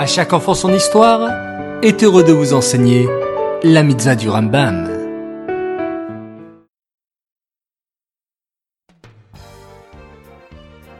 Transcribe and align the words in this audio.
À 0.00 0.06
chaque 0.06 0.32
enfant 0.32 0.54
son 0.54 0.72
histoire 0.72 1.30
est 1.82 2.02
heureux 2.02 2.24
de 2.24 2.32
vous 2.32 2.54
enseigner 2.54 3.06
la 3.62 3.82
mitzvah 3.82 4.14
du 4.14 4.30
Rambam. 4.30 4.88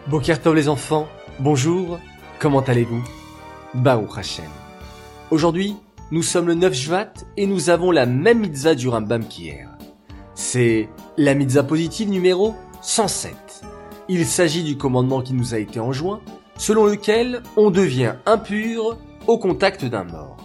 Bokertov 0.07 0.55
les 0.55 0.69
enfants, 0.69 1.09
bonjour, 1.39 1.99
comment 2.41 2.61
allez-vous? 2.61 3.03
Baruch 3.73 4.19
Hashem. 4.19 4.45
Aujourd'hui, 5.31 5.77
nous 6.11 6.23
sommes 6.23 6.49
le 6.49 6.55
9 6.55 6.75
Shvat 6.75 7.15
et 7.39 7.47
nous 7.47 7.71
avons 7.71 7.93
la 7.93 8.05
même 8.05 8.41
mitzvah 8.41 8.75
du 8.75 8.89
Rambam 8.89 9.25
qu'hier. 9.25 9.71
C'est 10.35 10.91
la 11.17 11.33
mitzvah 11.33 11.63
positive 11.63 12.11
numéro 12.11 12.55
107. 12.83 13.63
Il 14.11 14.27
s'agit 14.27 14.63
du 14.63 14.77
commandement 14.77 15.23
qui 15.23 15.33
nous 15.33 15.55
a 15.55 15.59
été 15.59 15.81
enjoint, 15.81 16.21
selon 16.61 16.85
lequel 16.85 17.43
on 17.57 17.71
devient 17.71 18.17
impur 18.27 18.99
au 19.27 19.39
contact 19.39 19.87
d'un 19.87 20.05
mort. 20.05 20.37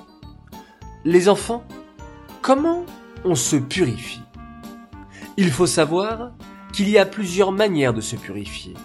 Les 1.03 1.27
enfants, 1.27 1.65
comment 2.41 2.85
on 3.25 3.35
se 3.35 3.57
purifie? 3.57 4.21
Il 5.35 5.51
faut 5.51 5.67
savoir 5.67 6.31
qu'il 6.71 6.89
y 6.89 6.97
a 6.97 7.05
plusieurs 7.05 7.51
manières 7.51 7.93
de 7.93 7.99
se 7.99 8.15
purifier, 8.15 8.75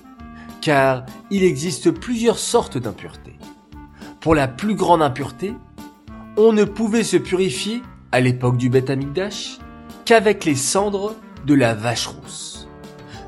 car 0.61 1.07
il 1.31 1.45
existe 1.45 1.93
plusieurs 1.93 2.41
sortes 2.41 2.79
d'impuretés. 2.79 3.39
Pour 4.19 4.35
la 4.35 4.49
plus 4.49 4.75
grande 4.75 5.01
impureté, 5.01 5.55
on 6.37 6.53
ne 6.53 6.65
pouvait 6.65 7.05
se 7.05 7.17
purifier 7.17 7.81
à 8.11 8.19
l'époque 8.19 8.57
du 8.57 8.71
Beth 8.71 8.91
qu'avec 10.05 10.45
les 10.45 10.57
cendres 10.57 11.15
de 11.47 11.55
la 11.55 11.75
vache 11.75 12.09
rousse. 12.09 12.67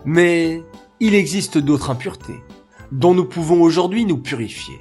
Mais 0.05 0.65
il 0.98 1.15
existe 1.15 1.57
d'autres 1.57 1.91
impuretés 1.91 2.43
dont 2.93 3.15
nous 3.15 3.25
pouvons 3.25 3.63
aujourd'hui 3.63 4.05
nous 4.05 4.19
purifier. 4.19 4.81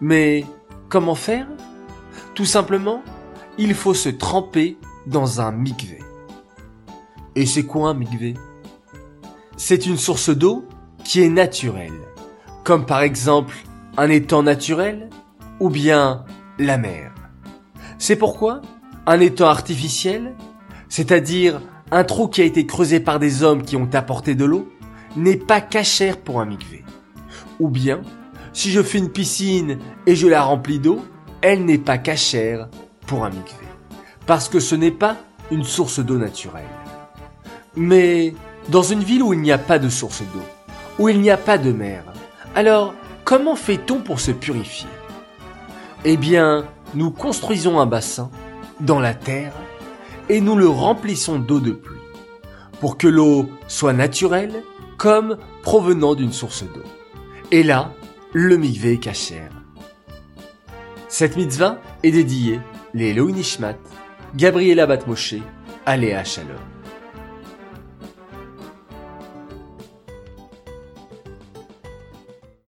Mais 0.00 0.44
comment 0.88 1.14
faire? 1.14 1.46
Tout 2.34 2.44
simplement, 2.44 3.02
il 3.56 3.74
faut 3.74 3.94
se 3.94 4.08
tremper 4.08 4.76
dans 5.06 5.40
un 5.40 5.52
mikvé. 5.52 6.00
Et 7.36 7.46
c'est 7.46 7.64
quoi 7.64 7.90
un 7.90 7.94
mikvé? 7.94 8.34
C'est 9.56 9.86
une 9.86 9.96
source 9.96 10.30
d'eau 10.30 10.64
qui 11.04 11.22
est 11.22 11.28
naturelle, 11.28 12.00
comme 12.64 12.84
par 12.84 13.02
exemple 13.02 13.54
un 13.96 14.10
étang 14.10 14.42
naturel 14.42 15.08
ou 15.60 15.70
bien 15.70 16.24
la 16.58 16.78
mer. 16.78 17.14
C'est 17.98 18.16
pourquoi 18.16 18.60
un 19.06 19.20
étang 19.20 19.48
artificiel, 19.48 20.34
c'est-à-dire 20.88 21.60
un 21.92 22.04
trou 22.04 22.28
qui 22.28 22.40
a 22.40 22.44
été 22.44 22.66
creusé 22.66 22.98
par 22.98 23.18
des 23.18 23.42
hommes 23.42 23.62
qui 23.62 23.76
ont 23.76 23.90
apporté 23.92 24.34
de 24.34 24.44
l'eau, 24.44 24.68
n'est 25.16 25.36
pas 25.36 25.60
cachère 25.60 26.16
pour 26.16 26.40
un 26.40 26.46
mikvé. 26.46 26.84
Ou 27.60 27.68
bien, 27.68 28.00
si 28.54 28.70
je 28.70 28.82
fais 28.82 28.98
une 28.98 29.10
piscine 29.10 29.78
et 30.06 30.16
je 30.16 30.26
la 30.26 30.42
remplis 30.42 30.78
d'eau, 30.78 31.04
elle 31.42 31.66
n'est 31.66 31.78
pas 31.78 31.98
cachère 31.98 32.68
pour 33.06 33.24
un 33.24 33.30
mikvé. 33.30 33.66
Parce 34.26 34.48
que 34.48 34.60
ce 34.60 34.74
n'est 34.74 34.90
pas 34.90 35.16
une 35.50 35.64
source 35.64 36.00
d'eau 36.00 36.16
naturelle. 36.16 36.64
Mais 37.76 38.34
dans 38.70 38.82
une 38.82 39.04
ville 39.04 39.22
où 39.22 39.34
il 39.34 39.40
n'y 39.40 39.52
a 39.52 39.58
pas 39.58 39.78
de 39.78 39.90
source 39.90 40.22
d'eau, 40.22 40.42
où 40.98 41.10
il 41.10 41.20
n'y 41.20 41.30
a 41.30 41.36
pas 41.36 41.58
de 41.58 41.70
mer, 41.70 42.02
alors 42.54 42.94
comment 43.24 43.56
fait-on 43.56 44.00
pour 44.00 44.20
se 44.20 44.30
purifier? 44.30 44.88
Eh 46.06 46.16
bien, 46.16 46.64
nous 46.94 47.10
construisons 47.10 47.78
un 47.78 47.86
bassin 47.86 48.30
dans 48.80 49.00
la 49.00 49.12
terre 49.12 49.52
et 50.30 50.40
nous 50.40 50.56
le 50.56 50.68
remplissons 50.68 51.38
d'eau 51.38 51.60
de 51.60 51.72
pluie 51.72 51.98
pour 52.80 52.96
que 52.96 53.06
l'eau 53.06 53.50
soit 53.68 53.92
naturelle 53.92 54.62
comme 54.96 55.36
provenant 55.62 56.14
d'une 56.14 56.32
source 56.32 56.62
d'eau. 56.62 56.82
Et 57.52 57.64
là, 57.64 57.92
le 58.32 58.56
mikvé 58.56 58.92
est 58.92 59.50
Cette 61.08 61.36
mitzvah 61.36 61.80
est 62.04 62.12
dédiée 62.12 62.60
les 62.94 63.12
Nishmat, 63.12 63.76
Gabriela 64.36 64.86
Batmoshe, 64.86 65.34
Aléa 65.84 66.22
Shalom. 66.22 66.79